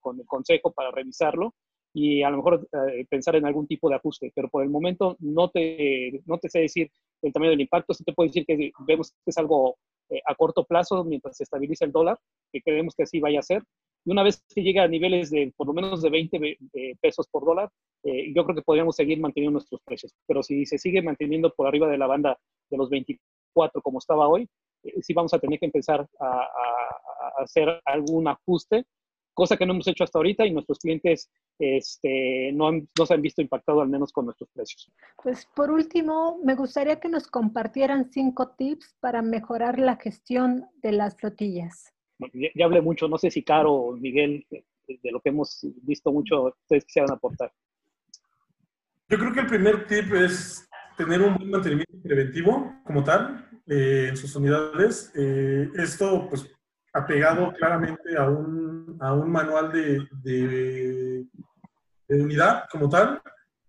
con 0.00 0.18
el 0.18 0.26
consejo 0.26 0.72
para 0.72 0.90
revisarlo 0.90 1.54
y 1.92 2.22
a 2.22 2.30
lo 2.30 2.38
mejor 2.38 2.68
eh, 2.72 3.04
pensar 3.08 3.36
en 3.36 3.46
algún 3.46 3.66
tipo 3.66 3.88
de 3.88 3.96
ajuste. 3.96 4.32
Pero 4.34 4.48
por 4.48 4.62
el 4.62 4.70
momento 4.70 5.16
no 5.20 5.50
te, 5.50 6.20
no 6.26 6.38
te 6.38 6.48
sé 6.48 6.60
decir 6.60 6.90
el 7.22 7.32
tamaño 7.32 7.50
del 7.50 7.60
impacto, 7.60 7.94
sí 7.94 8.04
te 8.04 8.12
puedo 8.12 8.28
decir 8.28 8.44
que 8.46 8.72
vemos 8.86 9.10
que 9.10 9.30
es 9.30 9.38
algo 9.38 9.76
eh, 10.08 10.20
a 10.26 10.34
corto 10.34 10.64
plazo 10.64 11.04
mientras 11.04 11.36
se 11.36 11.44
estabiliza 11.44 11.84
el 11.84 11.92
dólar, 11.92 12.18
que 12.52 12.62
creemos 12.62 12.94
que 12.94 13.04
así 13.04 13.20
vaya 13.20 13.40
a 13.40 13.42
ser. 13.42 13.62
Y 14.04 14.10
una 14.10 14.22
vez 14.22 14.42
que 14.54 14.62
llegue 14.62 14.80
a 14.80 14.88
niveles 14.88 15.30
de 15.30 15.52
por 15.56 15.66
lo 15.66 15.72
menos 15.72 16.02
de 16.02 16.10
20 16.10 16.58
pesos 17.00 17.28
por 17.28 17.44
dólar, 17.44 17.70
eh, 18.02 18.32
yo 18.34 18.44
creo 18.44 18.56
que 18.56 18.62
podríamos 18.62 18.96
seguir 18.96 19.20
manteniendo 19.20 19.52
nuestros 19.52 19.80
precios. 19.82 20.14
Pero 20.26 20.42
si 20.42 20.64
se 20.64 20.78
sigue 20.78 21.02
manteniendo 21.02 21.52
por 21.52 21.66
arriba 21.66 21.88
de 21.88 21.98
la 21.98 22.06
banda 22.06 22.38
de 22.70 22.76
los 22.76 22.88
24 22.88 23.82
como 23.82 23.98
estaba 23.98 24.28
hoy, 24.28 24.48
eh, 24.84 25.02
sí 25.02 25.12
vamos 25.12 25.34
a 25.34 25.38
tener 25.38 25.58
que 25.58 25.66
empezar 25.66 26.06
a, 26.20 26.48
hacer 27.38 27.80
algún 27.84 28.28
ajuste, 28.28 28.84
cosa 29.34 29.56
que 29.56 29.64
no 29.64 29.72
hemos 29.72 29.86
hecho 29.86 30.04
hasta 30.04 30.18
ahorita 30.18 30.44
y 30.46 30.52
nuestros 30.52 30.78
clientes 30.78 31.30
este, 31.58 32.50
no, 32.52 32.72
no 32.72 33.06
se 33.06 33.14
han 33.14 33.22
visto 33.22 33.40
impactados 33.40 33.82
al 33.82 33.88
menos 33.88 34.12
con 34.12 34.24
nuestros 34.24 34.50
precios. 34.50 34.90
Pues 35.22 35.46
por 35.54 35.70
último, 35.70 36.38
me 36.42 36.54
gustaría 36.54 36.98
que 36.98 37.08
nos 37.08 37.28
compartieran 37.28 38.10
cinco 38.10 38.54
tips 38.56 38.96
para 39.00 39.22
mejorar 39.22 39.78
la 39.78 39.96
gestión 39.96 40.66
de 40.82 40.92
las 40.92 41.16
flotillas. 41.16 41.94
Ya, 42.54 42.64
hablé 42.64 42.80
mucho, 42.80 43.08
no 43.08 43.18
sé 43.18 43.30
si 43.30 43.42
Caro 43.42 43.72
o 43.72 43.96
Miguel, 43.96 44.46
de 44.50 45.10
lo 45.10 45.20
que 45.20 45.30
hemos 45.30 45.66
visto 45.82 46.12
mucho, 46.12 46.54
ustedes 46.62 46.84
quisieran 46.84 47.12
aportar. 47.12 47.52
Yo 49.08 49.18
creo 49.18 49.32
que 49.32 49.40
el 49.40 49.46
primer 49.46 49.86
tip 49.86 50.12
es 50.14 50.68
tener 50.96 51.20
un 51.22 51.34
buen 51.34 51.50
mantenimiento 51.50 52.00
preventivo 52.02 52.74
como 52.84 53.02
tal 53.02 53.48
eh, 53.66 54.06
en 54.10 54.16
sus 54.16 54.36
unidades. 54.36 55.10
Eh, 55.14 55.68
esto, 55.76 56.28
pues, 56.28 56.46
apegado 56.92 57.52
claramente 57.52 58.16
a 58.16 58.28
un, 58.28 58.96
a 59.00 59.12
un 59.14 59.30
manual 59.30 59.72
de, 59.72 60.06
de, 60.22 61.26
unidad 62.08 62.64
como 62.70 62.88
tal. 62.88 63.22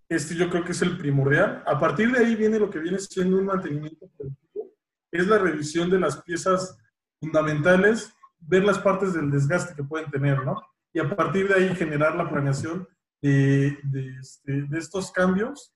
Este 0.09 0.35
yo 0.35 0.49
creo 0.49 0.63
que 0.63 0.73
es 0.73 0.81
el 0.81 0.97
primordial. 0.97 1.63
A 1.65 1.79
partir 1.79 2.11
de 2.11 2.19
ahí 2.19 2.35
viene 2.35 2.59
lo 2.59 2.69
que 2.69 2.79
viene 2.79 2.99
siendo 2.99 3.37
un 3.37 3.45
mantenimiento 3.45 4.07
preventivo. 4.17 4.73
Es 5.11 5.27
la 5.27 5.37
revisión 5.37 5.89
de 5.89 5.99
las 5.99 6.21
piezas 6.23 6.77
fundamentales, 7.19 8.13
ver 8.41 8.63
las 8.63 8.79
partes 8.79 9.13
del 9.13 9.31
desgaste 9.31 9.75
que 9.75 9.83
pueden 9.83 10.09
tener, 10.11 10.43
¿no? 10.45 10.61
Y 10.93 10.99
a 10.99 11.15
partir 11.15 11.47
de 11.47 11.55
ahí 11.55 11.75
generar 11.75 12.15
la 12.15 12.29
planeación 12.29 12.87
de, 13.21 13.77
de, 13.83 14.17
este, 14.19 14.67
estos 14.73 15.11
cambios 15.11 15.73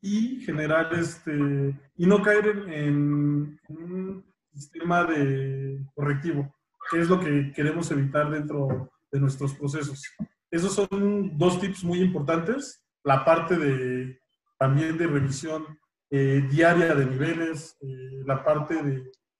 y 0.00 0.40
generar 0.40 0.92
este 0.94 1.78
y 1.96 2.06
no 2.06 2.22
caer 2.22 2.46
en, 2.68 3.58
un 3.68 4.24
sistema 4.52 5.04
de 5.04 5.84
correctivo, 5.94 6.54
que 6.90 7.00
es 7.00 7.08
lo 7.08 7.18
que 7.18 7.52
queremos 7.52 7.90
evitar 7.90 8.30
dentro 8.30 8.90
de 9.10 9.20
nuestros 9.20 9.54
procesos. 9.54 10.02
Esos 10.50 10.74
son 10.74 11.38
dos 11.38 11.58
tips 11.60 11.84
muy 11.84 12.00
importantes. 12.00 12.84
La 13.02 13.24
parte 13.24 13.56
de 13.56 14.20
también 14.58 14.98
de 14.98 15.06
revisión 15.06 15.78
eh, 16.10 16.46
diaria 16.50 16.94
de 16.94 17.06
niveles, 17.06 17.76
eh, 17.80 18.22
la 18.26 18.44
parte 18.44 18.74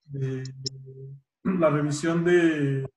de, 0.07 0.43
la 1.63 1.71
revisión 1.71 2.25
de, 2.25 2.89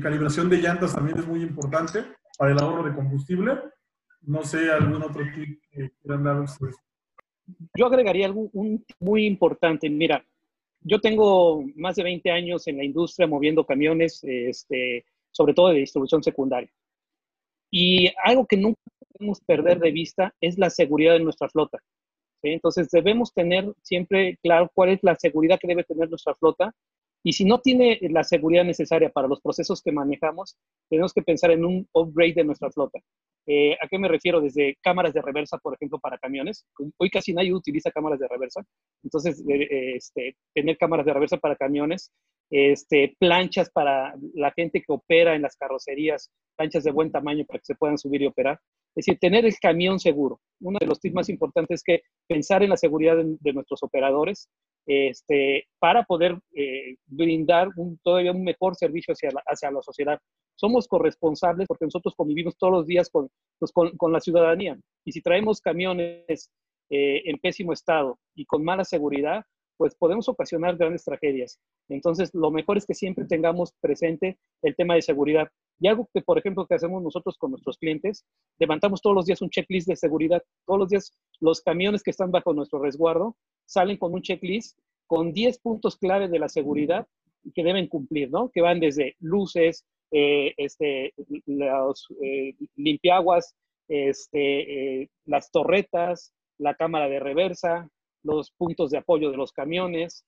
calibración 0.00 0.48
de 0.48 0.58
llantas 0.58 0.94
también 0.94 1.18
es 1.18 1.26
muy 1.26 1.42
importante 1.42 2.04
para 2.38 2.52
el 2.52 2.58
ahorro 2.58 2.84
de 2.84 2.94
combustible. 2.94 3.58
No 4.22 4.44
sé, 4.44 4.70
algún 4.70 5.02
otro 5.02 5.24
tip 5.34 5.60
que 5.70 5.90
quieran 6.00 6.24
dar. 6.24 6.44
Yo 7.76 7.86
agregaría 7.86 8.26
algo 8.26 8.48
un, 8.52 8.84
muy 9.00 9.26
importante. 9.26 9.90
Mira, 9.90 10.24
yo 10.80 11.00
tengo 11.00 11.64
más 11.74 11.96
de 11.96 12.04
20 12.04 12.30
años 12.30 12.66
en 12.68 12.76
la 12.76 12.84
industria 12.84 13.26
moviendo 13.26 13.66
camiones, 13.66 14.22
este, 14.22 15.04
sobre 15.32 15.54
todo 15.54 15.68
de 15.68 15.80
distribución 15.80 16.22
secundaria. 16.22 16.70
Y 17.70 18.12
algo 18.24 18.46
que 18.46 18.56
nunca 18.56 18.80
podemos 19.12 19.40
perder 19.40 19.80
de 19.80 19.90
vista 19.90 20.32
es 20.40 20.58
la 20.58 20.70
seguridad 20.70 21.14
de 21.14 21.24
nuestra 21.24 21.48
flota. 21.48 21.78
Entonces 22.42 22.88
debemos 22.90 23.32
tener 23.34 23.72
siempre 23.82 24.38
claro 24.42 24.70
cuál 24.72 24.90
es 24.90 25.00
la 25.02 25.16
seguridad 25.16 25.58
que 25.58 25.66
debe 25.66 25.82
tener 25.82 26.08
nuestra 26.08 26.34
flota. 26.36 26.72
Y 27.24 27.32
si 27.32 27.44
no 27.44 27.60
tiene 27.60 27.98
la 28.02 28.22
seguridad 28.22 28.64
necesaria 28.64 29.10
para 29.10 29.28
los 29.28 29.40
procesos 29.40 29.82
que 29.82 29.92
manejamos, 29.92 30.56
tenemos 30.88 31.12
que 31.12 31.22
pensar 31.22 31.50
en 31.50 31.64
un 31.64 31.88
upgrade 31.92 32.34
de 32.34 32.44
nuestra 32.44 32.70
flota. 32.70 33.00
Eh, 33.48 33.74
¿A 33.80 33.88
qué 33.88 33.98
me 33.98 34.08
refiero? 34.08 34.40
Desde 34.40 34.76
cámaras 34.82 35.14
de 35.14 35.22
reversa, 35.22 35.58
por 35.58 35.74
ejemplo, 35.74 35.98
para 36.00 36.18
camiones. 36.18 36.66
Hoy 36.98 37.10
casi 37.10 37.32
nadie 37.32 37.54
utiliza 37.54 37.90
cámaras 37.90 38.18
de 38.18 38.28
reversa. 38.28 38.62
Entonces, 39.04 39.40
eh, 39.48 39.62
eh, 39.62 39.96
este, 39.96 40.36
tener 40.52 40.76
cámaras 40.76 41.06
de 41.06 41.14
reversa 41.14 41.36
para 41.36 41.56
camiones, 41.56 42.12
este, 42.50 43.14
planchas 43.18 43.70
para 43.70 44.14
la 44.34 44.52
gente 44.52 44.80
que 44.80 44.92
opera 44.92 45.34
en 45.34 45.42
las 45.42 45.56
carrocerías, 45.56 46.30
planchas 46.56 46.84
de 46.84 46.90
buen 46.90 47.10
tamaño 47.12 47.44
para 47.44 47.60
que 47.60 47.66
se 47.66 47.74
puedan 47.76 47.98
subir 47.98 48.22
y 48.22 48.26
operar. 48.26 48.58
Es 48.96 49.04
decir, 49.04 49.18
tener 49.20 49.44
el 49.44 49.54
camión 49.60 50.00
seguro. 50.00 50.40
Uno 50.60 50.78
de 50.80 50.86
los 50.86 51.00
tips 51.00 51.14
más 51.14 51.28
importantes 51.28 51.80
es 51.80 51.82
que 51.84 52.02
pensar 52.26 52.62
en 52.62 52.70
la 52.70 52.76
seguridad 52.76 53.16
de, 53.16 53.52
nuestros 53.52 53.82
operadores 53.82 54.48
este, 54.86 55.66
para 55.78 56.04
poder 56.04 56.38
brindar 57.06 57.68
un, 57.76 57.98
todavía 58.02 58.32
un 58.32 58.44
mejor 58.44 58.76
servicio 58.76 59.12
hacia 59.12 59.30
hacia 59.46 59.70
la 59.70 59.82
sociedad 59.82 60.18
somos 60.56 60.88
corresponsables 60.88 61.68
porque 61.68 61.84
nosotros 61.84 62.14
convivimos 62.16 62.56
todos 62.56 62.72
los 62.72 62.86
días 62.86 63.08
con, 63.10 63.28
pues, 63.58 63.72
con, 63.72 64.12
la 64.12 64.20
ciudadanía. 64.20 64.76
Y 65.04 65.12
si 65.12 65.20
traemos 65.20 65.60
camiones 65.60 66.50
eh, 66.90 67.22
en 67.24 67.38
pésimo 67.38 67.72
estado 67.72 68.18
y 68.34 68.44
con 68.46 68.64
mala 68.64 68.84
seguridad, 68.84 69.44
pues 69.76 69.94
podemos 69.94 70.28
ocasionar 70.28 70.76
grandes 70.76 71.04
tragedias. 71.04 71.58
Entonces, 71.88 72.34
lo 72.34 72.50
mejor 72.50 72.76
es 72.76 72.86
que 72.86 72.94
siempre 72.94 73.24
tengamos 73.26 73.72
presente 73.80 74.38
el 74.62 74.74
tema 74.74 74.94
de 74.94 75.02
seguridad. 75.02 75.48
Y 75.78 75.88
algo 75.88 76.08
que, 76.12 76.22
por 76.22 76.38
ejemplo, 76.38 76.66
que 76.66 76.74
hacemos 76.74 77.02
nosotros 77.02 77.36
con 77.38 77.50
nuestros 77.50 77.76
clientes, 77.78 78.24
levantamos 78.58 79.02
todos 79.02 79.14
los 79.14 79.26
días 79.26 79.42
un 79.42 79.50
checklist 79.50 79.88
de 79.88 79.96
seguridad. 79.96 80.42
Todos 80.66 80.80
los 80.80 80.88
días 80.88 81.12
los 81.40 81.60
camiones 81.60 82.02
que 82.02 82.10
están 82.10 82.30
bajo 82.30 82.54
nuestro 82.54 82.78
resguardo 82.78 83.36
salen 83.66 83.96
con 83.96 84.14
un 84.14 84.22
checklist 84.22 84.78
con 85.06 85.32
10 85.32 85.58
puntos 85.60 85.96
clave 85.96 86.28
de 86.28 86.38
la 86.38 86.48
seguridad 86.48 87.06
que 87.54 87.62
deben 87.62 87.86
cumplir, 87.86 88.30
¿no? 88.30 88.50
Que 88.50 88.60
van 88.60 88.80
desde 88.80 89.14
luces, 89.20 89.84
eh, 90.10 90.52
este, 90.56 91.14
los 91.46 92.06
eh, 92.22 92.54
limpiaguas, 92.76 93.54
este, 93.88 95.02
eh, 95.02 95.10
las 95.24 95.50
torretas, 95.50 96.32
la 96.58 96.74
cámara 96.74 97.08
de 97.08 97.20
reversa, 97.20 97.88
los 98.26 98.50
puntos 98.52 98.90
de 98.90 98.98
apoyo 98.98 99.30
de 99.30 99.36
los 99.36 99.52
camiones, 99.52 100.24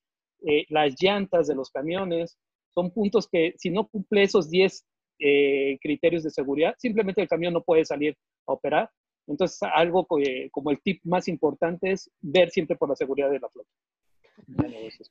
las 0.69 0.95
llantas 1.01 1.49
de 1.49 1.55
los 1.55 1.71
camiones. 1.71 2.39
Son 2.75 2.91
puntos 2.91 3.29
que 3.29 3.55
si 3.59 3.71
no 3.71 3.89
cumple 3.89 4.23
esos 4.23 4.49
10 4.51 4.87
criterios 5.81 6.23
de 6.23 6.31
seguridad, 6.31 6.75
simplemente 6.79 7.21
el 7.21 7.29
camión 7.29 7.53
no 7.53 7.63
puede 7.63 7.85
salir 7.85 8.17
a 8.47 8.53
operar. 8.53 8.91
Entonces, 9.27 9.59
algo 9.75 10.07
como 10.07 10.71
el 10.71 10.81
tip 10.81 11.01
más 11.05 11.29
importante 11.29 11.91
es 11.91 12.11
ver 12.21 12.51
siempre 12.51 12.77
por 12.77 12.89
la 12.89 12.97
seguridad 12.97 13.31
de 13.31 13.41
la 13.41 13.49
flota. 13.49 13.69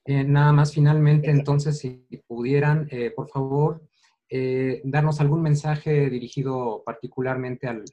nada 0.06 0.54
más 0.54 0.74
finalmente, 0.74 1.30
entonces, 1.30 1.78
si 1.80 2.08
pudieran, 2.26 2.90
por 3.16 3.28
favor, 3.30 3.82
eh, 4.30 4.82
darnos 4.84 5.22
algún 5.22 5.42
mensaje 5.42 6.10
dirigido 6.10 6.84
particularmente 6.86 7.68
al, 7.68 7.86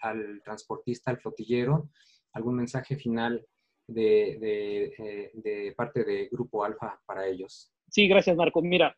transportista, 0.45 1.13
al 1.13 1.19
flotillero, 1.19 1.91
algún 2.33 2.57
mensaje 2.57 2.97
final 2.97 3.47
de, 3.87 4.93
eh, 4.99 5.75
parte 5.77 6.05
de 6.05 6.29
Grupo 6.31 6.65
Alfa 6.65 7.01
para 7.07 7.27
ellos. 7.27 7.71
Sí, 7.89 8.09
gracias 8.09 8.37
Marco. 8.37 8.63
Mira, 8.63 8.97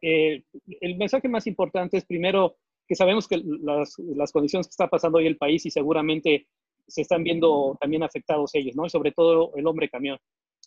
el 0.00 0.96
mensaje 0.96 1.28
más 1.28 1.46
importante 1.46 1.96
es 1.96 2.04
primero 2.04 2.56
que 2.86 2.94
sabemos 2.94 3.26
que 3.26 3.42
las, 3.44 4.32
condiciones 4.32 4.66
que 4.66 4.70
está 4.70 4.88
pasando 4.88 5.18
hoy 5.18 5.26
el 5.26 5.36
país 5.36 5.66
y 5.66 5.70
seguramente 5.70 6.46
se 6.86 7.02
están 7.02 7.24
viendo 7.24 7.76
también 7.80 8.02
afectados 8.02 8.54
ellos, 8.54 8.76
¿no? 8.76 8.88
Sobre 8.88 9.10
todo 9.10 9.52
el 9.56 9.66
hombre 9.66 9.88
camión, 9.88 10.18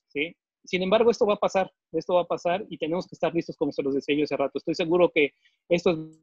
¿sí? 0.09 0.35
Sin 0.65 0.83
embargo, 0.83 1.09
esto 1.11 1.25
va 1.25 1.35
a 1.35 1.39
pasar, 1.39 1.71
esto 1.93 2.15
va 2.15 2.21
a 2.21 2.27
pasar 2.27 2.65
y 2.69 2.77
tenemos 2.77 3.07
que 3.07 3.15
estar 3.15 3.33
listos 3.33 3.55
como 3.55 3.71
se 3.71 3.81
los 3.81 3.95
decía 3.95 4.15
yo 4.15 4.25
hace 4.25 4.35
rato. 4.35 4.57
Estoy 4.57 4.75
seguro 4.75 5.09
que 5.09 5.31
esto 5.69 5.91
es 5.91 6.19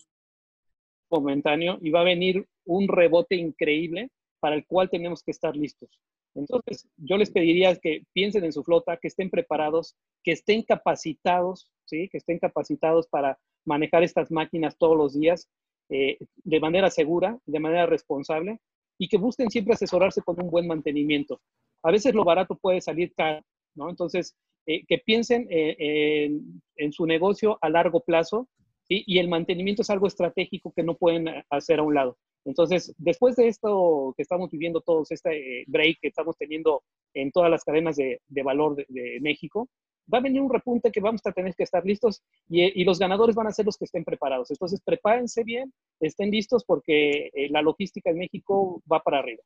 momentáneo 1.11 1.79
y 1.81 1.91
va 1.91 2.01
a 2.01 2.05
venir 2.05 2.47
un 2.67 2.89
rebote 2.89 3.37
increíble 3.37 4.11
para 4.39 4.55
el 4.55 4.67
cual 4.67 4.91
tenemos 4.91 5.23
que 5.23 5.31
estar 5.31 5.57
listos. 5.57 5.89
Entonces, 6.37 6.87
yo 6.99 7.17
les 7.17 7.31
pediría 7.31 7.75
que 7.77 8.03
piensen 8.13 8.45
en 8.45 8.53
su 8.53 8.63
flota, 8.63 8.99
que 8.99 9.09
estén 9.09 9.31
preparados, 9.31 9.97
que 10.23 10.33
estén 10.33 10.63
capacitados, 10.63 11.71
¿sí? 11.87 12.09
que 12.11 12.19
estén 12.19 12.39
capacitados 12.39 13.07
para 13.09 13.39
manejar 13.65 14.03
estas 14.03 14.31
máquinas 14.31 14.77
todos 14.77 14.97
los 14.97 15.19
días 15.19 15.49
eh, 15.89 16.19
de 16.45 16.61
manera 16.61 16.91
segura, 16.91 17.39
de 17.47 17.61
manera 17.61 17.87
responsable 17.87 18.61
y 18.99 19.09
que 19.09 19.19
busquen 19.19 19.51
siempre 19.51 19.75
asesorarse 19.75 20.23
con 20.23 20.41
un 20.43 20.51
buen 20.51 20.67
mantenimiento. 20.67 21.41
A 21.83 21.91
veces 21.91 22.15
lo 22.15 22.25
barato 22.25 22.57
puede 22.57 22.81
salir 22.81 23.15
caro, 23.15 23.43
¿no? 23.75 23.89
Entonces, 23.89 24.35
eh, 24.67 24.85
que 24.87 24.99
piensen 24.99 25.47
eh, 25.49 26.31
en, 26.77 26.93
su 26.93 27.07
negocio 27.07 27.59
a 27.61 27.69
largo 27.71 28.01
plazo 28.01 28.49
y 28.89 29.19
el 29.19 29.29
mantenimiento 29.29 29.83
es 29.83 29.91
algo 29.91 30.07
estratégico 30.07 30.73
que 30.73 30.85
no 30.85 30.97
pueden 30.97 31.27
hacer 31.51 31.81
a 31.81 31.83
un 31.83 31.95
lado. 31.95 32.17
Entonces, 32.47 32.95
después 32.97 33.37
de 33.37 33.49
esto 33.49 34.15
que 34.17 34.23
estamos 34.23 34.51
viviendo 34.51 34.81
todos, 34.81 35.11
este 35.11 35.65
break 35.67 35.99
que 36.01 36.09
estamos 36.09 36.37
teniendo 36.39 36.83
en 37.13 37.31
todas 37.33 37.51
las 37.51 37.65
cadenas 37.65 37.97
de, 37.97 38.21
valor 38.43 38.77
de 38.77 39.19
México, 39.21 39.69
va 40.13 40.19
a 40.19 40.23
venir 40.23 40.41
un 40.41 40.53
repunte 40.53 40.91
que 40.91 41.01
vamos 41.01 41.21
a 41.25 41.33
tener 41.33 41.55
que 41.55 41.65
estar 41.65 41.85
listos 41.85 42.23
y, 42.49 42.85
los 42.85 42.99
ganadores 42.99 43.35
van 43.35 43.49
a 43.49 43.53
ser 43.53 43.67
los 43.67 43.77
que 43.77 43.85
estén 43.85 44.05
preparados. 44.05 44.51
Entonces, 44.51 44.81
prepárense 44.81 45.43
bien, 45.43 45.73
estén 46.01 46.31
listos 46.31 46.65
porque 46.65 47.31
eh, 47.35 47.49
la 47.51 47.63
logística 47.63 48.11
en 48.11 48.19
México 48.19 48.83
va 48.91 49.01
para 49.01 49.19
arriba. 49.19 49.43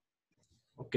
Ok, 0.77 0.97